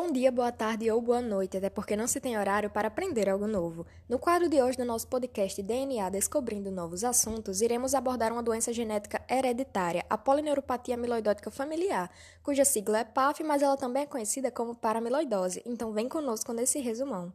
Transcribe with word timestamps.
Bom 0.00 0.12
dia, 0.12 0.30
boa 0.30 0.52
tarde 0.52 0.88
ou 0.92 1.02
boa 1.02 1.20
noite, 1.20 1.56
até 1.56 1.68
porque 1.68 1.96
não 1.96 2.06
se 2.06 2.20
tem 2.20 2.38
horário 2.38 2.70
para 2.70 2.86
aprender 2.86 3.28
algo 3.28 3.48
novo. 3.48 3.84
No 4.08 4.16
quadro 4.16 4.48
de 4.48 4.62
hoje 4.62 4.78
do 4.78 4.84
nosso 4.84 5.08
podcast 5.08 5.60
DNA 5.60 6.08
Descobrindo 6.08 6.70
Novos 6.70 7.02
Assuntos, 7.02 7.60
iremos 7.60 7.96
abordar 7.96 8.32
uma 8.32 8.40
doença 8.40 8.72
genética 8.72 9.20
hereditária, 9.28 10.06
a 10.08 10.16
polineuropatia 10.16 10.94
amiloidótica 10.94 11.50
familiar, 11.50 12.08
cuja 12.44 12.64
sigla 12.64 13.00
é 13.00 13.04
PAF, 13.04 13.42
mas 13.42 13.60
ela 13.60 13.76
também 13.76 14.04
é 14.04 14.06
conhecida 14.06 14.52
como 14.52 14.76
paramiloidose. 14.76 15.64
Então 15.66 15.92
vem 15.92 16.08
conosco 16.08 16.52
nesse 16.52 16.78
resumão. 16.78 17.32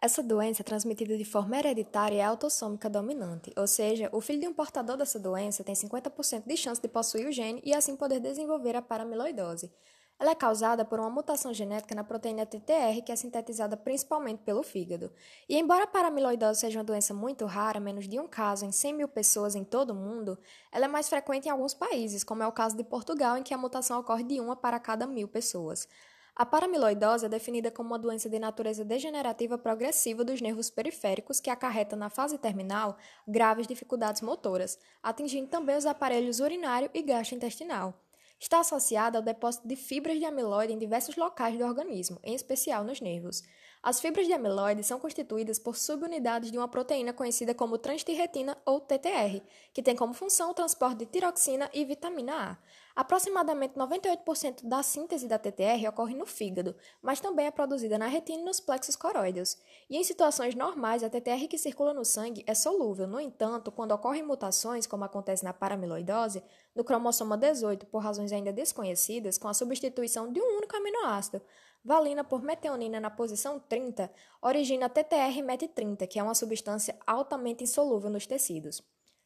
Essa 0.00 0.22
doença 0.22 0.62
é 0.62 0.64
transmitida 0.64 1.18
de 1.18 1.24
forma 1.26 1.58
hereditária 1.58 2.16
e 2.16 2.22
autossômica 2.22 2.88
dominante, 2.88 3.52
ou 3.58 3.66
seja, 3.66 4.08
o 4.10 4.22
filho 4.22 4.40
de 4.40 4.48
um 4.48 4.54
portador 4.54 4.96
dessa 4.96 5.18
doença 5.18 5.62
tem 5.62 5.74
50% 5.74 6.44
de 6.46 6.56
chance 6.56 6.80
de 6.80 6.88
possuir 6.88 7.28
o 7.28 7.32
gene 7.32 7.60
e 7.62 7.74
assim 7.74 7.94
poder 7.94 8.20
desenvolver 8.20 8.74
a 8.74 8.80
paramiloidose. 8.80 9.70
Ela 10.18 10.30
é 10.30 10.34
causada 10.34 10.84
por 10.84 11.00
uma 11.00 11.10
mutação 11.10 11.52
genética 11.52 11.94
na 11.94 12.04
proteína 12.04 12.46
TTR, 12.46 13.02
que 13.04 13.10
é 13.10 13.16
sintetizada 13.16 13.76
principalmente 13.76 14.42
pelo 14.42 14.62
fígado. 14.62 15.12
E 15.48 15.58
embora 15.58 15.84
a 15.84 15.86
paramiloidose 15.86 16.60
seja 16.60 16.78
uma 16.78 16.84
doença 16.84 17.12
muito 17.12 17.44
rara, 17.46 17.80
menos 17.80 18.08
de 18.08 18.20
um 18.20 18.28
caso 18.28 18.64
em 18.64 18.70
100 18.70 18.94
mil 18.94 19.08
pessoas 19.08 19.54
em 19.54 19.64
todo 19.64 19.90
o 19.90 19.94
mundo, 19.94 20.38
ela 20.70 20.84
é 20.84 20.88
mais 20.88 21.08
frequente 21.08 21.46
em 21.46 21.50
alguns 21.50 21.74
países, 21.74 22.22
como 22.22 22.42
é 22.42 22.46
o 22.46 22.52
caso 22.52 22.76
de 22.76 22.84
Portugal, 22.84 23.36
em 23.36 23.42
que 23.42 23.52
a 23.52 23.58
mutação 23.58 23.98
ocorre 23.98 24.22
de 24.22 24.40
uma 24.40 24.54
para 24.54 24.78
cada 24.78 25.06
mil 25.06 25.26
pessoas. 25.26 25.88
A 26.36 26.44
paramiloidose 26.44 27.26
é 27.26 27.28
definida 27.28 27.70
como 27.70 27.90
uma 27.90 27.98
doença 27.98 28.28
de 28.28 28.40
natureza 28.40 28.84
degenerativa 28.84 29.56
progressiva 29.56 30.24
dos 30.24 30.40
nervos 30.40 30.68
periféricos 30.68 31.38
que 31.38 31.48
acarreta 31.48 31.94
na 31.94 32.10
fase 32.10 32.38
terminal 32.38 32.96
graves 33.26 33.68
dificuldades 33.68 34.20
motoras, 34.20 34.76
atingindo 35.00 35.48
também 35.48 35.76
os 35.76 35.86
aparelhos 35.86 36.40
urinário 36.40 36.90
e 36.92 37.02
gastrointestinal. 37.02 38.03
Está 38.44 38.60
associada 38.60 39.16
ao 39.16 39.24
depósito 39.24 39.66
de 39.66 39.74
fibras 39.74 40.18
de 40.18 40.26
amiloide 40.26 40.70
em 40.70 40.78
diversos 40.78 41.16
locais 41.16 41.56
do 41.56 41.64
organismo, 41.64 42.20
em 42.22 42.34
especial 42.34 42.84
nos 42.84 43.00
nervos. 43.00 43.42
As 43.82 44.02
fibras 44.02 44.26
de 44.26 44.34
amiloide 44.34 44.84
são 44.84 45.00
constituídas 45.00 45.58
por 45.58 45.74
subunidades 45.74 46.52
de 46.52 46.58
uma 46.58 46.68
proteína 46.68 47.14
conhecida 47.14 47.54
como 47.54 47.78
transtirretina 47.78 48.54
ou 48.66 48.80
TTR, 48.80 49.40
que 49.72 49.82
tem 49.82 49.96
como 49.96 50.12
função 50.12 50.50
o 50.50 50.54
transporte 50.54 50.98
de 50.98 51.06
tiroxina 51.06 51.70
e 51.72 51.86
vitamina 51.86 52.50
A. 52.50 52.58
Aproximadamente 52.96 53.74
98% 53.74 54.68
da 54.68 54.80
síntese 54.80 55.26
da 55.26 55.36
TTR 55.36 55.88
ocorre 55.88 56.14
no 56.14 56.24
fígado, 56.24 56.76
mas 57.02 57.18
também 57.18 57.46
é 57.46 57.50
produzida 57.50 57.98
na 57.98 58.06
retina 58.06 58.42
e 58.42 58.44
nos 58.44 58.60
plexos 58.60 58.94
coroideus. 58.94 59.58
E 59.90 59.96
em 59.96 60.04
situações 60.04 60.54
normais, 60.54 61.02
a 61.02 61.10
TTR 61.10 61.48
que 61.48 61.58
circula 61.58 61.92
no 61.92 62.04
sangue 62.04 62.44
é 62.46 62.54
solúvel. 62.54 63.08
No 63.08 63.18
entanto, 63.18 63.72
quando 63.72 63.90
ocorrem 63.90 64.22
mutações, 64.22 64.86
como 64.86 65.02
acontece 65.02 65.42
na 65.42 65.52
paramiloidose, 65.52 66.44
no 66.72 66.84
cromossoma 66.84 67.36
18, 67.36 67.84
por 67.86 67.98
razões 67.98 68.30
ainda 68.30 68.52
desconhecidas, 68.52 69.38
com 69.38 69.48
a 69.48 69.54
substituição 69.54 70.32
de 70.32 70.40
um 70.40 70.58
único 70.58 70.76
aminoácido, 70.76 71.42
valina 71.84 72.22
por 72.22 72.42
metionina 72.42 73.00
na 73.00 73.10
posição 73.10 73.58
30, 73.58 74.08
origina 74.40 74.86
a 74.86 74.90
TTR-MET30, 74.90 76.06
que 76.06 76.20
é 76.20 76.22
uma 76.22 76.34
substância 76.34 76.96
altamente 77.04 77.64
insolúvel 77.64 78.08
nos 78.08 78.24
tecidos. 78.24 78.80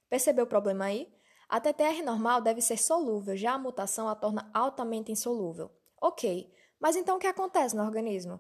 Percebeu 0.09 0.47
o 0.47 0.49
problema 0.49 0.87
aí? 0.87 1.13
A 1.49 1.59
TTR 1.59 2.03
normal 2.05 2.43
deve 2.43 2.61
ser 2.61 2.77
solúvel, 2.77 3.35
já 3.35 3.53
a 3.53 3.59
mutação 3.59 4.07
a 4.07 4.15
torna 4.15 4.51
altamente 4.53 5.11
insolúvel. 5.11 5.71
Ok, 5.99 6.53
mas 6.79 6.95
então 6.95 7.17
o 7.17 7.19
que 7.19 7.27
acontece 7.27 7.75
no 7.75 7.85
organismo? 7.85 8.39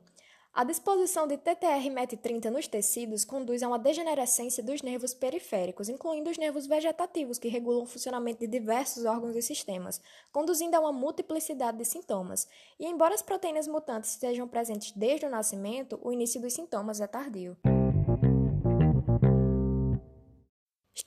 A 0.52 0.62
disposição 0.62 1.26
de 1.26 1.38
TTR-MET30 1.38 2.50
nos 2.50 2.66
tecidos 2.66 3.24
conduz 3.24 3.62
a 3.62 3.68
uma 3.68 3.78
degenerescência 3.78 4.62
dos 4.62 4.82
nervos 4.82 5.14
periféricos, 5.14 5.88
incluindo 5.88 6.28
os 6.28 6.36
nervos 6.36 6.66
vegetativos, 6.66 7.38
que 7.38 7.48
regulam 7.48 7.82
o 7.82 7.86
funcionamento 7.86 8.40
de 8.40 8.46
diversos 8.46 9.06
órgãos 9.06 9.36
e 9.36 9.42
sistemas, 9.42 10.02
conduzindo 10.30 10.74
a 10.74 10.80
uma 10.80 10.92
multiplicidade 10.92 11.78
de 11.78 11.86
sintomas. 11.86 12.46
E 12.78 12.86
embora 12.86 13.14
as 13.14 13.22
proteínas 13.22 13.68
mutantes 13.68 14.10
estejam 14.10 14.46
presentes 14.46 14.92
desde 14.92 15.24
o 15.24 15.30
nascimento, 15.30 15.98
o 16.02 16.12
início 16.12 16.40
dos 16.42 16.52
sintomas 16.52 17.00
é 17.00 17.06
tardio. 17.06 17.56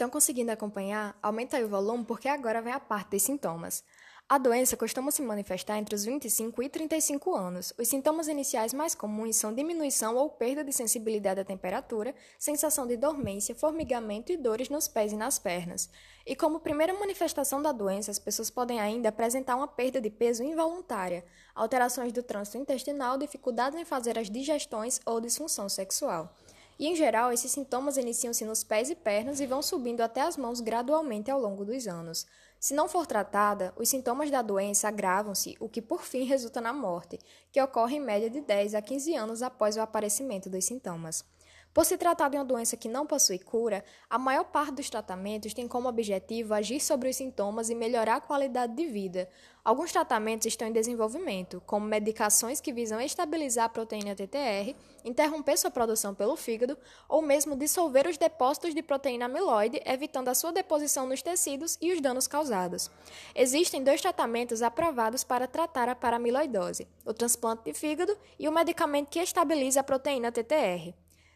Estão 0.01 0.09
conseguindo 0.09 0.51
acompanhar? 0.51 1.15
Aumenta 1.21 1.57
aí 1.57 1.63
o 1.63 1.69
volume 1.69 2.03
porque 2.03 2.27
agora 2.27 2.59
vem 2.59 2.73
a 2.73 2.79
parte 2.79 3.11
dos 3.11 3.21
sintomas. 3.21 3.83
A 4.27 4.39
doença 4.39 4.75
costuma 4.75 5.11
se 5.11 5.21
manifestar 5.21 5.77
entre 5.77 5.93
os 5.93 6.03
25 6.03 6.63
e 6.63 6.69
35 6.69 7.35
anos. 7.35 7.71
Os 7.77 7.87
sintomas 7.87 8.27
iniciais 8.27 8.73
mais 8.73 8.95
comuns 8.95 9.35
são 9.35 9.53
diminuição 9.53 10.15
ou 10.15 10.27
perda 10.27 10.63
de 10.63 10.73
sensibilidade 10.73 11.41
à 11.41 11.45
temperatura, 11.45 12.15
sensação 12.39 12.87
de 12.87 12.97
dormência, 12.97 13.53
formigamento 13.53 14.31
e 14.31 14.37
dores 14.37 14.69
nos 14.69 14.87
pés 14.87 15.13
e 15.13 15.15
nas 15.15 15.37
pernas. 15.37 15.87
E 16.25 16.35
como 16.35 16.59
primeira 16.59 16.95
manifestação 16.95 17.61
da 17.61 17.71
doença, 17.71 18.09
as 18.09 18.17
pessoas 18.17 18.49
podem 18.49 18.79
ainda 18.79 19.09
apresentar 19.09 19.55
uma 19.55 19.67
perda 19.67 20.01
de 20.01 20.09
peso 20.09 20.41
involuntária, 20.41 21.23
alterações 21.53 22.11
do 22.11 22.23
trânsito 22.23 22.57
intestinal, 22.57 23.19
dificuldades 23.19 23.79
em 23.79 23.85
fazer 23.85 24.17
as 24.17 24.31
digestões 24.31 24.99
ou 25.05 25.21
disfunção 25.21 25.69
sexual. 25.69 26.35
E, 26.79 26.87
em 26.87 26.95
geral, 26.95 27.31
esses 27.31 27.51
sintomas 27.51 27.97
iniciam-se 27.97 28.43
nos 28.45 28.63
pés 28.63 28.89
e 28.89 28.95
pernas 28.95 29.39
e 29.39 29.45
vão 29.45 29.61
subindo 29.61 30.01
até 30.01 30.21
as 30.21 30.37
mãos 30.37 30.59
gradualmente 30.59 31.29
ao 31.29 31.39
longo 31.39 31.63
dos 31.63 31.87
anos. 31.87 32.25
Se 32.59 32.73
não 32.73 32.87
for 32.87 33.07
tratada, 33.07 33.73
os 33.75 33.89
sintomas 33.89 34.29
da 34.29 34.41
doença 34.41 34.87
agravam-se, 34.87 35.57
o 35.59 35.67
que 35.67 35.81
por 35.81 36.03
fim 36.03 36.23
resulta 36.25 36.61
na 36.61 36.71
morte, 36.71 37.19
que 37.51 37.61
ocorre 37.61 37.97
em 37.97 37.99
média 37.99 38.29
de 38.29 38.41
10 38.41 38.75
a 38.75 38.81
15 38.81 39.15
anos 39.15 39.41
após 39.41 39.77
o 39.77 39.81
aparecimento 39.81 40.49
dos 40.49 40.65
sintomas. 40.65 41.25
Por 41.73 41.85
se 41.85 41.97
tratar 41.97 42.29
de 42.29 42.35
uma 42.35 42.43
doença 42.43 42.75
que 42.75 42.89
não 42.89 43.07
possui 43.07 43.39
cura, 43.39 43.81
a 44.09 44.19
maior 44.19 44.43
parte 44.43 44.73
dos 44.73 44.89
tratamentos 44.89 45.53
tem 45.53 45.69
como 45.69 45.87
objetivo 45.87 46.53
agir 46.53 46.81
sobre 46.81 47.07
os 47.07 47.15
sintomas 47.15 47.69
e 47.69 47.75
melhorar 47.75 48.15
a 48.15 48.21
qualidade 48.21 48.75
de 48.75 48.85
vida. 48.87 49.29
Alguns 49.63 49.89
tratamentos 49.89 50.47
estão 50.47 50.67
em 50.67 50.73
desenvolvimento, 50.73 51.63
como 51.65 51.85
medicações 51.85 52.59
que 52.59 52.73
visam 52.73 52.99
estabilizar 52.99 53.65
a 53.65 53.69
proteína 53.69 54.13
TTR, 54.13 54.75
interromper 55.05 55.57
sua 55.57 55.71
produção 55.71 56.13
pelo 56.13 56.35
fígado 56.35 56.77
ou 57.07 57.21
mesmo 57.21 57.55
dissolver 57.55 58.05
os 58.05 58.17
depósitos 58.17 58.75
de 58.75 58.83
proteína 58.83 59.27
amiloide, 59.27 59.81
evitando 59.85 60.27
a 60.27 60.35
sua 60.35 60.51
deposição 60.51 61.07
nos 61.07 61.21
tecidos 61.21 61.77
e 61.79 61.93
os 61.93 62.01
danos 62.01 62.27
causados. 62.27 62.91
Existem 63.33 63.81
dois 63.81 64.01
tratamentos 64.01 64.61
aprovados 64.61 65.23
para 65.23 65.47
tratar 65.47 65.87
a 65.87 65.95
paramiloidose: 65.95 66.85
o 67.05 67.13
transplante 67.13 67.63
de 67.63 67.73
fígado 67.73 68.17
e 68.37 68.49
o 68.49 68.51
medicamento 68.51 69.09
que 69.09 69.19
estabiliza 69.19 69.79
a 69.79 69.83
proteína 69.83 70.33
TTR. 70.33 70.93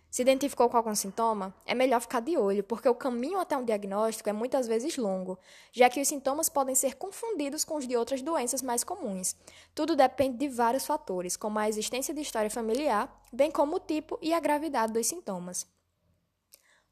Se 0.10 0.22
identificou 0.22 0.70
com 0.70 0.78
algum 0.78 0.96
sintoma, 0.96 1.54
é 1.66 1.76
melhor 1.76 2.00
ficar 2.00 2.22
de 2.22 2.38
olho, 2.38 2.64
porque 2.64 2.88
o 2.88 2.96
caminho 2.96 3.40
até 3.40 3.58
um 3.58 3.66
diagnóstico 3.66 4.30
é 4.30 4.34
muitas 4.34 4.68
vezes 4.68 4.96
longo, 4.98 5.38
já 5.74 5.90
que 5.90 6.00
os 6.00 6.08
sintomas 6.08 6.48
podem 6.48 6.74
ser 6.74 6.96
confundidos 6.96 7.66
com 7.66 7.76
os 7.76 7.88
de 7.88 7.98
outras 7.98 8.22
doenças 8.22 8.62
mais 8.62 8.84
comuns. 8.84 9.36
Tudo 9.74 9.96
depende 9.96 10.38
de 10.38 10.48
vários 10.48 10.86
fatores, 10.86 11.36
como 11.36 11.60
a 11.60 11.68
existência 11.68 12.14
de 12.14 12.22
história 12.22 12.50
familiar, 12.50 13.14
bem 13.32 13.52
como 13.52 13.76
o 13.76 13.80
tipo 13.80 14.18
e 14.22 14.34
a 14.34 14.40
gravidade 14.40 14.94
dos 14.94 15.06
sintomas. 15.06 15.68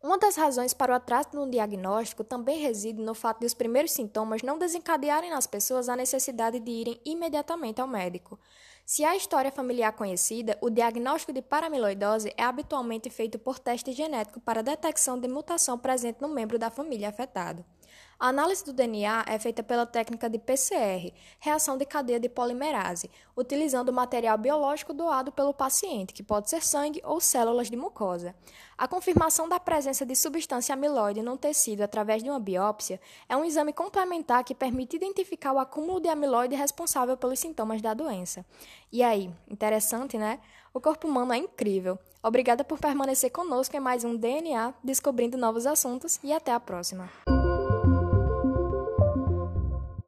Uma 0.04 0.18
das 0.18 0.36
razões 0.36 0.74
para 0.74 0.92
o 0.92 0.96
atraso 0.96 1.30
no 1.32 1.50
diagnóstico 1.50 2.26
também 2.26 2.60
reside 2.60 3.02
no 3.02 3.16
fato 3.16 3.40
de 3.40 3.46
os 3.46 3.54
primeiros 3.54 3.94
sintomas 3.94 4.42
não 4.42 4.58
desencadearem 4.58 5.30
nas 5.30 5.48
pessoas 5.48 5.88
a 5.88 5.96
necessidade 5.96 6.60
de 6.60 6.70
irem 6.70 7.02
imediatamente 7.06 7.80
ao 7.80 7.88
médico. 7.88 8.38
Se 8.86 9.06
há 9.06 9.16
história 9.16 9.50
familiar 9.50 9.94
conhecida, 9.94 10.58
o 10.60 10.70
diagnóstico 10.70 11.32
de 11.32 11.42
paramiloidose 11.42 12.34
é 12.36 12.44
habitualmente 12.44 13.10
feito 13.10 13.40
por 13.40 13.58
teste 13.58 13.94
genético 13.94 14.42
para 14.42 14.62
detecção 14.62 15.18
de 15.18 15.28
mutação 15.28 15.80
presente 15.80 16.22
no 16.22 16.28
membro 16.28 16.60
da 16.60 16.70
família 16.70 17.08
afetado. 17.08 17.64
A 18.20 18.30
análise 18.30 18.64
do 18.64 18.72
DNA 18.72 19.26
é 19.28 19.38
feita 19.38 19.62
pela 19.62 19.86
técnica 19.86 20.30
de 20.30 20.40
PCR, 20.40 21.14
reação 21.40 21.78
de 21.78 21.86
cadeia 21.86 22.20
de 22.20 22.30
polimerase, 22.30 23.12
utilizando 23.36 23.90
o 23.90 23.94
material 23.94 24.38
biológico 24.38 24.94
doado 24.94 25.32
pelo 25.32 25.54
paciente, 25.54 26.14
que 26.14 26.24
pode 26.24 26.50
ser 26.50 26.64
sangue 26.64 27.02
ou 27.04 27.20
células 27.20 27.70
de 27.70 27.76
mucosa. 27.76 28.34
A 28.78 28.88
confirmação 28.88 29.50
da 29.50 29.60
presença 29.60 30.06
de 30.06 30.16
substância 30.16 30.72
amiloide 30.72 31.22
no 31.22 31.38
tecido 31.38 31.82
através 31.82 32.24
de 32.24 32.30
uma 32.30 32.40
biópsia 32.40 33.02
é 33.28 33.36
um 33.36 33.44
exame 33.44 33.74
complementar 33.74 34.44
que 34.44 34.56
permite 34.56 34.96
identificar 34.96 35.52
o 35.52 35.60
acúmulo 35.60 36.00
de 36.00 36.08
amiloide 36.08 36.56
responsável 36.56 37.18
pelos 37.18 37.40
sintomas 37.40 37.82
da 37.82 37.94
doença. 37.94 38.46
E 38.90 39.04
aí, 39.04 39.30
interessante, 39.50 40.18
né? 40.18 40.40
O 40.74 40.80
corpo 40.80 41.08
humano 41.08 41.34
é 41.34 41.38
incrível. 41.38 42.00
Obrigada 42.24 42.64
por 42.64 42.80
permanecer 42.80 43.32
conosco 43.32 43.76
em 43.76 43.82
mais 43.82 44.06
um 44.06 44.16
DNA 44.16 44.74
Descobrindo 44.82 45.38
Novos 45.38 45.68
Assuntos 45.68 46.20
e 46.24 46.32
até 46.32 46.54
a 46.54 46.60
próxima. 46.60 47.10